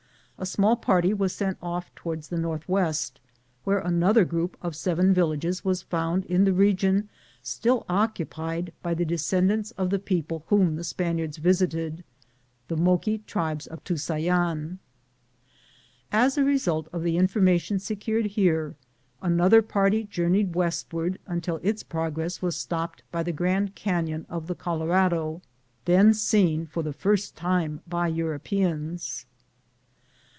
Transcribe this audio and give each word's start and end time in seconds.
A 0.37 0.45
small 0.47 0.75
party 0.75 1.13
was 1.13 1.33
sent 1.33 1.59
off 1.61 1.93
toward 1.93 2.23
the 2.23 2.37
northwest, 2.39 3.19
where 3.63 3.77
another 3.77 4.25
group 4.25 4.57
of 4.59 4.75
seven 4.75 5.13
villages 5.13 5.63
was 5.63 5.83
found 5.83 6.25
in 6.25 6.45
the 6.45 6.51
region 6.51 7.09
still 7.43 7.85
occupied 7.87 8.73
by 8.81 8.95
the 8.95 9.05
descendants 9.05 9.69
of 9.77 9.91
the 9.91 9.99
people 9.99 10.43
whom 10.47 10.77
the 10.77 10.83
Spaniards 10.83 11.37
visited, 11.37 12.03
the 12.69 12.75
Moqui 12.75 13.19
tribes 13.27 13.67
of 13.67 13.83
Tusayan. 13.83 14.79
As 16.11 16.39
a 16.39 16.43
result 16.43 16.87
of 16.91 17.03
the 17.03 17.17
information 17.17 17.77
secured 17.77 18.25
here, 18.25 18.73
another 19.21 19.61
party 19.61 20.05
journeyed 20.05 20.55
westward 20.55 21.19
until 21.27 21.59
its 21.61 21.83
progress 21.83 22.41
was 22.41 22.55
stopped 22.55 23.03
by 23.11 23.21
the 23.21 23.31
Grand 23.31 23.75
Carton 23.75 24.25
of 24.27 24.47
the 24.47 24.55
Colorado, 24.55 25.43
then 25.85 26.15
seen 26.15 26.65
for 26.65 26.81
the 26.81 26.93
first 26.93 27.35
time 27.35 27.81
by 27.87 28.07
Europeans. 28.07 29.27